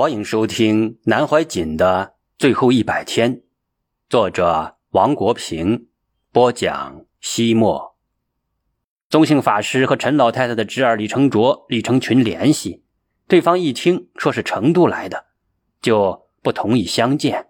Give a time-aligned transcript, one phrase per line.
[0.00, 3.42] 欢迎收听南怀瑾的最后一百天，
[4.08, 5.88] 作者王国平
[6.32, 7.04] 播讲。
[7.20, 7.96] 西莫，
[9.10, 12.82] 宗姓法师和陈老太太的侄儿李成卓、李成群联系，
[13.28, 15.26] 对方一听说是成都来的，
[15.82, 17.48] 就不同意相见。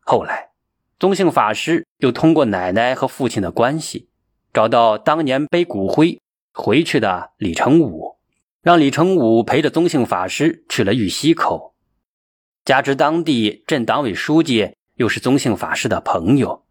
[0.00, 0.50] 后来，
[0.98, 4.08] 宗姓法师又通过奶奶和父亲的关系，
[4.52, 6.20] 找到当年背骨灰
[6.52, 8.16] 回去的李成武，
[8.60, 11.74] 让李成武陪着宗姓法师去了玉溪口。
[12.66, 16.64] 加之当地镇党委书记又是宗姓法师的朋友，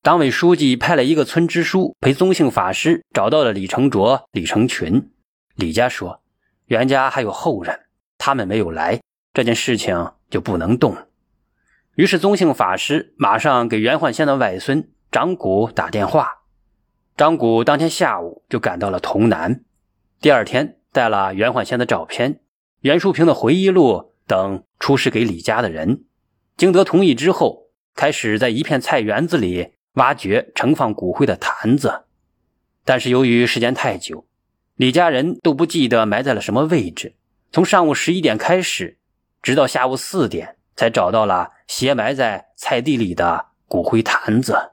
[0.00, 5.10] 党委书记派了一个村支书陪宗姓法师找到了李成卓、李成群。
[5.54, 6.22] 李家说，
[6.68, 7.80] 袁家还有后人，
[8.16, 9.02] 他们没有来，
[9.34, 10.96] 这件事情就不能动。
[11.96, 16.30] 于是宗姓法师马上给袁焕先的外孙张谷打电话。
[17.14, 19.62] 张谷当天下午就赶到了潼南，
[20.18, 22.40] 第二天带了袁焕先的照片、
[22.80, 24.14] 袁淑平的回忆录。
[24.26, 26.04] 等出示给李家的人，
[26.56, 32.04] 经得同意之后，开始在一片菜园子里挖掘盛放骨灰的坛子。
[32.84, 34.26] 但是由于时间太久，
[34.74, 37.14] 李家人都不记得埋在了什么位置。
[37.52, 38.98] 从上午十一点开始，
[39.42, 44.72] 直到下午四点，才找到了斜埋在菜地里的骨灰坛子。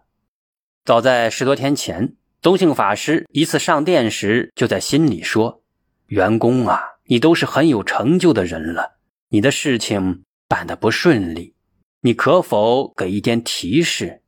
[0.84, 5.62] 早在十多天前，宗姓法师一次上殿时，就在心里说
[6.08, 8.98] ：“员工啊，你都是很有成就的人了。”
[9.34, 11.56] 你的事情办得不顺利，
[12.02, 14.22] 你可否给一点提示？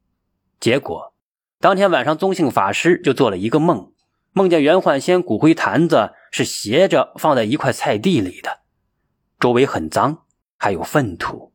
[0.60, 1.14] 结果，
[1.60, 3.94] 当天晚上，宗姓法师就做了一个梦，
[4.34, 8.62] 梦见袁焕先骨灰坛子是斜着放在一块菜地里的，
[9.40, 10.24] 周围很脏，
[10.58, 11.54] 还有粪土，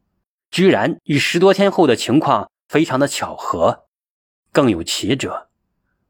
[0.52, 3.86] 居然与十多天后的情况非常的巧合。
[4.52, 5.48] 更有奇者，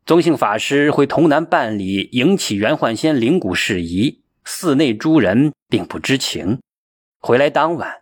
[0.04, 6.60] 宗姓法师回潼南办理迎起袁焕先灵骨事宜，寺内诸人并不知情。
[7.22, 8.00] 回来当晚，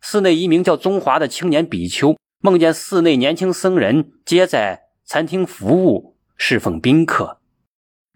[0.00, 7.40] 寺内一名叫宗华的青年比丘梦见寺内年轻僧人皆在餐厅服务侍奉宾客。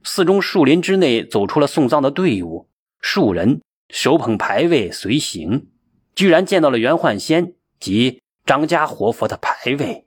[0.04, 2.68] 寺中树林之内走出了送葬的队伍，
[3.00, 5.66] 数人手捧牌位随行，
[6.14, 10.06] 居然见到了袁焕先及张家活佛的牌位。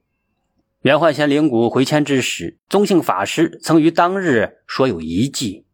[0.83, 5.65] 袁焕先灵骨回迁之时，宗姓法师曾于当日说有一计：“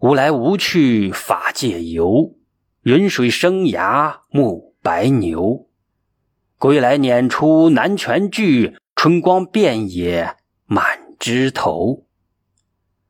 [0.00, 2.36] 无来无去法界游。”
[2.82, 5.68] 云水生涯暮白牛，
[6.58, 10.34] 归来撵出南泉聚，春光遍野
[10.66, 10.84] 满
[11.20, 12.06] 枝头。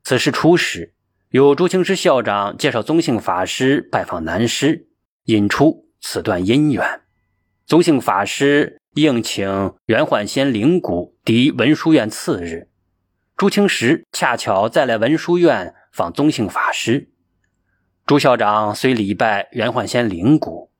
[0.04, 0.92] 此事初始，
[1.30, 4.88] 有朱清师校长介绍宗姓法师拜访南师，
[5.24, 7.00] 引出此段姻缘。
[7.64, 12.68] 宗姓法师应请袁焕先灵骨抵文殊院次日，
[13.38, 17.08] 朱清时恰巧再来文殊院访宗姓法师。
[18.12, 20.70] 朱校长虽礼拜袁焕先灵骨，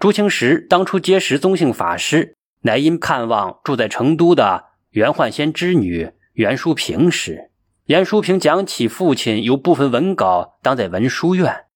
[0.00, 7.52] 朱清时当初结识宗姓法师，乃因看望住在成都的袁焕先之女袁淑平时，
[7.84, 11.66] 袁淑平讲起父亲有部分文稿当在文殊院，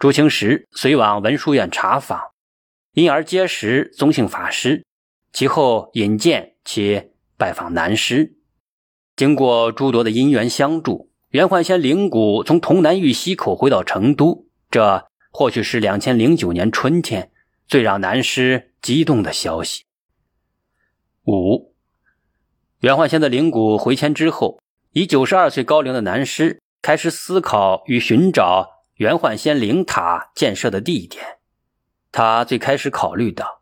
[0.00, 2.20] 朱清时随往文殊院查访，
[2.94, 4.84] 因而结识宗姓法师，
[5.32, 8.34] 其后引荐其拜访南师，
[9.14, 11.12] 经过诸多的因缘相助。
[11.34, 17.32] 袁焕先灵骨从潼南玉溪口回到成都，这或许是两千零九年春天
[17.66, 19.82] 最让南师激动的消息。
[21.26, 21.74] 五，
[22.82, 24.60] 袁焕先的灵骨回迁之后，
[24.92, 31.38] 以九十二岁高龄的南师开始思考与寻找袁焕先灵塔建设的地点。
[32.12, 33.60] 他最开始考虑到，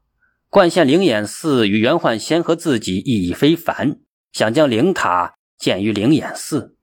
[0.51, 4.01] 冠县灵眼寺与袁焕先和自己意义非凡，
[4.31, 6.77] 想将灵塔建于灵眼寺。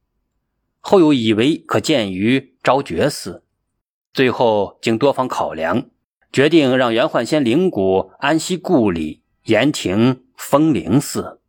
[0.79, 3.43] 后又以为可见于昭觉寺，
[4.13, 5.89] 最后经多方考量，
[6.31, 11.39] 决定让袁焕先灵骨安息故里延亭丰灵寺。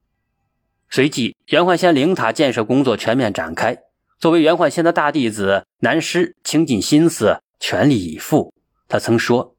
[0.90, 3.78] 随即，袁焕先灵塔建设工作全面展开。
[4.18, 8.52] 作为袁焕先的大弟子，南师倾尽心思，全力以赴。
[8.88, 9.56] 他曾说：“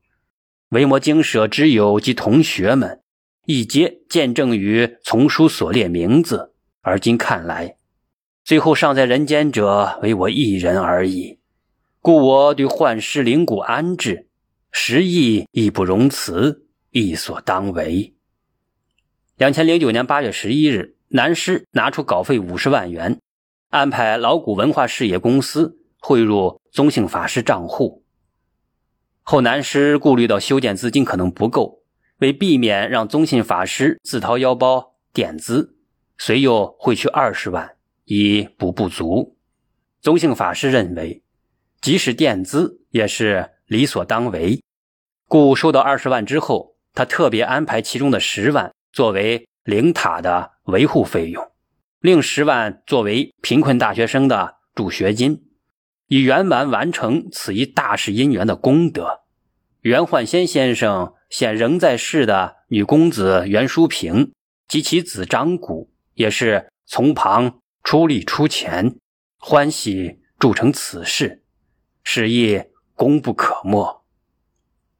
[0.69, 3.01] 维摩经舍之友及同学们，
[3.45, 7.77] 一皆见证于丛书所列名字，而今看来。”
[8.51, 11.39] 最后尚在人间者，唯我一人而已。
[12.01, 14.27] 故我对幻师灵骨安置，
[14.73, 18.13] 实亦义不容辞，亦所当为。
[19.37, 23.21] 两千零九年八月十一日，南师拿出稿费五十万元，
[23.69, 28.03] 安排老古文化事业公司汇入宗姓法师账户。
[29.21, 31.83] 后南师顾虑到修建资金可能不够，
[32.17, 35.77] 为避免让宗姓法师自掏腰包垫资，
[36.17, 37.77] 遂又汇去二十万。
[38.05, 39.37] 以补不足，
[40.01, 41.23] 宗姓法师认为，
[41.79, 44.61] 即使垫资也是理所当为，
[45.27, 51.51] 故收到二十万之后，他特别安排其中的十万作为灵塔的维护费用，
[51.99, 55.43] 另十万作为贫困大学生的助学金，
[56.07, 59.21] 以圆满完成此一大事因缘的功德。
[59.81, 64.31] 袁焕先先生现仍在世的女公子袁淑平
[64.67, 68.95] 及其子张谷，也是从旁出力出钱，
[69.37, 71.43] 欢喜铸成此事，
[72.03, 72.63] 事亦
[72.95, 74.03] 功不可没。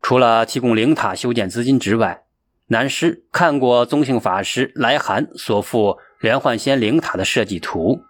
[0.02, 2.24] 除了提供灵塔修建资金之外，
[2.68, 8.02] 南师看过宗姓法师来函所附连焕仙灵塔的设计图，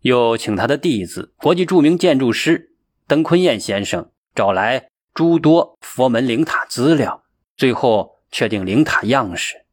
[0.00, 2.74] 又请他的弟子、国际著名建筑师
[3.06, 7.22] 邓坤彦先生找来诸多佛门灵塔资料，
[7.56, 9.64] 最后确定灵塔样式，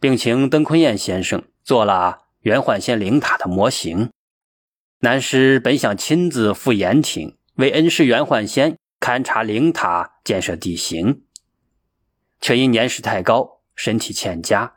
[0.00, 4.10] 并请邓坤彦先生做了袁焕仙灵塔的模型。
[5.00, 8.76] 南师本想亲自赴延亭为恩师袁焕仙。
[9.00, 11.24] 勘察灵塔建设地形，
[12.40, 14.76] 却因年事太高，身体欠佳，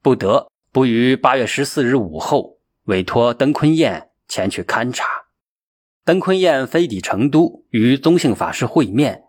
[0.00, 5.04] 不得不于八月十四日午后委托登坤彦前去勘察。
[6.04, 9.24] 登坤彦飞抵成都，与宗姓法师会面。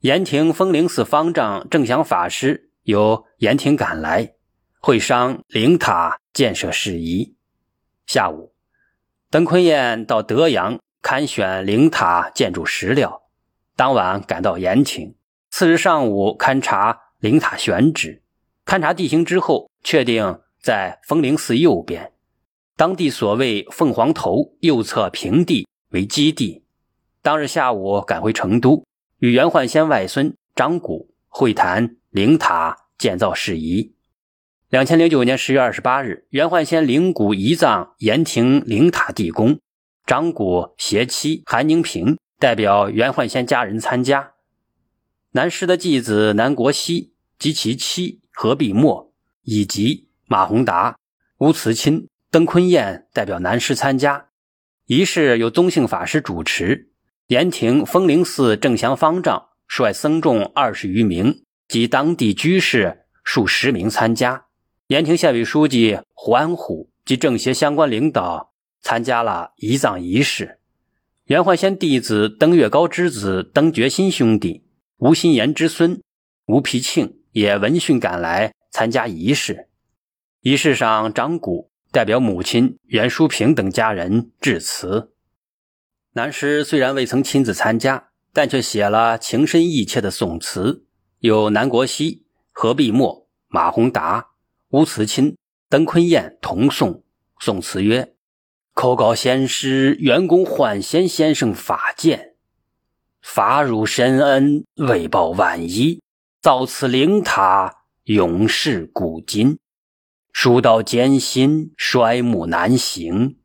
[0.00, 4.36] 延亭风灵寺方丈正祥法师由延亭赶来，
[4.84, 7.36] 会商灵塔建设事宜。
[8.04, 8.52] 下午，
[9.30, 13.22] 登坤彦到德阳勘选灵塔建筑石料。
[13.76, 15.14] 当晚赶到延亭，
[15.50, 18.24] 次日上午勘察灵塔选址，
[18.66, 22.10] 勘察地形之后，确定在风铃寺右边，
[22.76, 26.64] 当地所谓凤凰头右侧平地为基地。
[27.22, 28.84] 当日下午赶回成都，
[29.20, 33.94] 与袁焕先外孙张谷会谈灵塔建造事宜。
[34.72, 39.60] 两千零九年十月二十八日，袁焕先灵骨移葬延亭灵塔地宫，
[40.06, 42.16] 张谷携妻韩宁平。
[42.38, 44.32] 代表袁焕先家人参加，
[45.32, 50.96] 南师的继子南国熙及其妻何必墨，以及马宏达、
[51.36, 54.28] 吴慈钦、邓坤彦代表南师参加。
[54.86, 56.88] 仪式由宗姓法师主持，
[57.26, 64.46] 延亭风灵寺正祥方丈率僧众二十余名及当地居士数十名参加。
[64.92, 68.52] 延亭县委书记胡安虎及政协相关领导
[68.82, 70.58] 参加了仪葬仪式。
[71.24, 74.66] 袁焕先弟子登月高之子登觉新兄弟、
[74.98, 76.02] 吴新言之孙
[76.44, 79.70] 吴皮庆也闻讯赶来参加仪式。
[80.42, 85.14] 仪式上，张谷代表母亲袁淑平等家人致辞。
[86.12, 90.84] 南师虽然未曾亲自参加，但却写了情深意切的宋词，
[91.20, 94.31] 有南国熙、何必墨、马宏达、
[94.72, 95.36] 吴慈钦、
[95.68, 97.04] 登坤彦同颂。
[97.38, 98.14] 宋词曰。
[98.72, 102.36] 口告先师员工焕贤先生法鉴，
[103.20, 106.00] 法入深恩，为报万一，
[106.40, 109.58] 造此灵塔，永世古今。
[110.32, 113.36] 书道艰辛，衰木难行，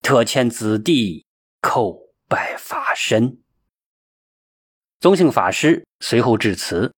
[0.00, 1.26] 特欠子弟
[1.60, 3.42] 叩拜法身。
[4.98, 6.94] 宗姓法师随后致辞：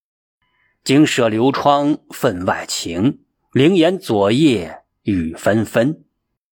[0.81, 3.24] 经舍流窗分外情，
[3.55, 6.03] 灵岩左叶雨纷纷。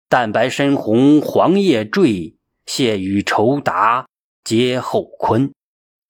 [0.09, 2.35] 淡白深红黄叶坠，
[2.65, 4.07] 谢雨酬答
[4.43, 5.53] 皆后坤。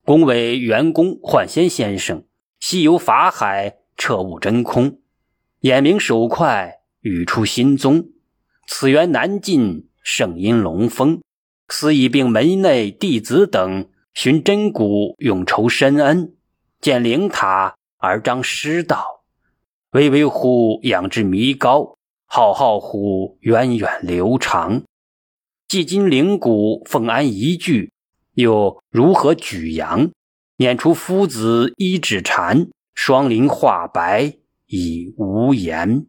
[0.05, 2.23] 恭为元公焕仙先生，
[2.61, 5.01] 西游法海彻悟真空，
[5.59, 8.07] 眼明手快语出心宗。
[8.65, 11.21] 此缘难尽，圣音龙峰，
[11.67, 16.33] 司仪并门内弟子等寻真骨，永酬深恩。
[16.79, 19.16] 建灵塔而彰师道，
[19.97, 21.97] 巍巍乎养之弥高。
[22.27, 24.83] 浩浩乎源远流长，
[25.67, 27.91] 既今灵骨奉安一句，
[28.33, 30.11] 又如何举扬？
[30.57, 34.35] 念出夫子一指禅，双灵化白
[34.67, 36.05] 已无言。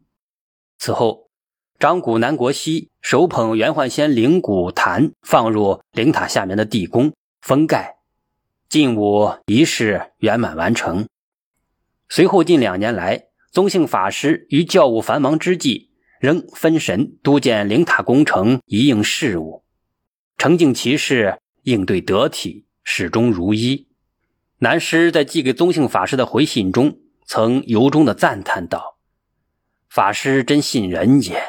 [0.78, 1.30] 此后，
[1.78, 7.96] 张古南国西手捧元焕仙灵骨坛，放入灵塔下面的地宫封盖，
[8.68, 11.08] 进午仪式圆满完成。
[12.10, 15.88] 随后近两年来，宗姓法师于教务繁忙之际。
[16.20, 19.62] 仍分神督建灵塔工程一应事务，
[20.36, 23.86] 承敬其事，应对得体，始终如一。
[24.58, 28.98] 南师在寄给宗姓法师的回信中，曾由衷的赞叹道
[29.88, 31.40] ：“法师真信人也，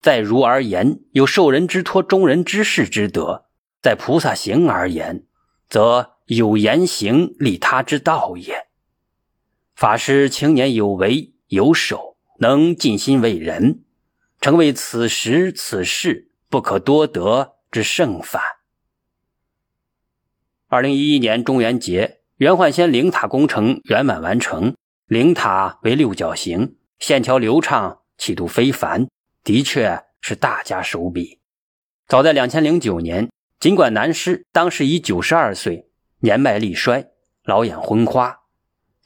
[0.00, 3.46] 在儒而言，有受人之托、忠人之事之德；
[3.82, 5.26] 在菩萨行而言，
[5.68, 8.68] 则有言行利他之道也。
[9.74, 13.80] 法师青年有为有手，能尽心为人。”
[14.40, 18.42] 成为此时此事不可多得之圣范。
[20.68, 29.08] 二零一一年中元节，元焕仙灵塔工程圆满完成，灵塔为六角形，线条流畅，气度非凡，
[29.42, 31.40] 的确是大家手笔。
[32.06, 37.08] 早在两千零九年，尽管南师当时已九十二岁，年迈力衰，
[37.44, 38.40] 老眼昏花，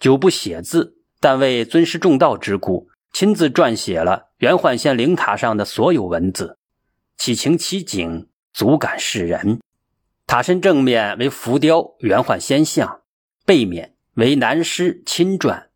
[0.01, 6.59] 久不写字，但为尊师重道之故，亲自撰写了元焕仙灵塔上的所有文字，
[7.17, 9.61] 其情其景，足感世人。
[10.27, 13.03] 塔身正面为浮雕元焕仙像。
[13.47, 15.69] 背面为南师亲撰，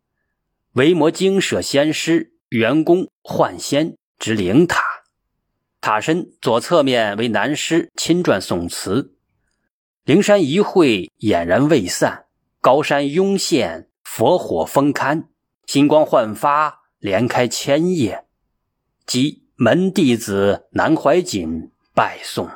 [0.73, 4.83] 维摩经舍仙师元功幻仙之灵塔。
[5.81, 9.15] 塔身左侧面为南师亲传宋词：
[10.05, 12.25] 灵山一会俨然未散，
[12.61, 15.23] 高山拥现佛火封龛，
[15.73, 18.25] 金光焕发连开千叶。
[19.07, 22.47] 即门弟子南怀瑾拜颂。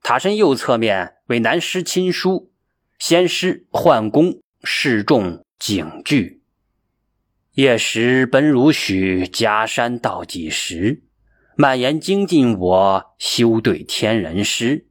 [0.00, 2.52] 塔身右侧面为南师亲书。
[3.00, 6.40] 先师幻功示众警句，
[7.54, 11.02] 夜时奔如许，家山到几时？
[11.56, 14.86] 蔓延精进我，修对天人师。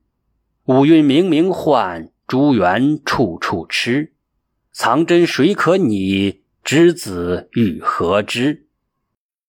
[0.65, 4.13] 五蕴明明幻，诸缘处处痴。
[4.73, 6.43] 藏真谁可拟？
[6.67, 8.67] 知子欲何之？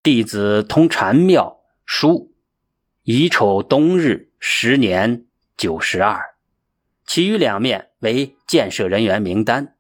[0.05, 2.33] 弟子通禅妙书，
[3.03, 6.37] 乙丑冬日十年九十二。
[7.05, 9.75] 其余两面为建设人员名单。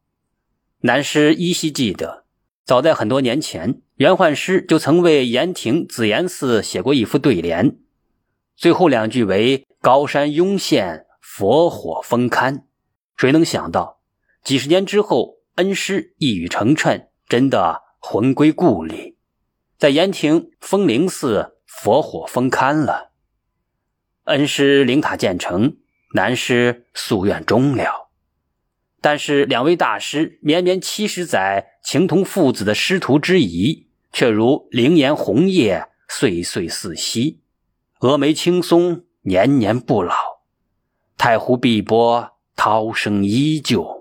[0.80, 2.25] 南师依稀记得，
[2.64, 7.78] 早在很多年前，袁焕师就曾为延亭紫岩寺写过一副对联，
[8.57, 12.62] 最后两句为“高山拥现，佛火封龛”。
[13.16, 14.00] 谁能想到，
[14.42, 19.16] 几十年之后，恩师一语成谶，真的魂归故里，
[19.76, 23.11] 在延亭风铃寺佛火封龛了。
[24.25, 25.76] 恩师灵塔建成。
[26.14, 28.08] 南师夙愿终了，
[29.02, 37.40] 但是两位大师绵绵七十载情同父子的师徒之谊，却如灵岩红叶，岁岁似昔；
[38.00, 40.14] 峨眉青松，年年不老。
[41.18, 43.98] 太湖碧波，涛声依旧。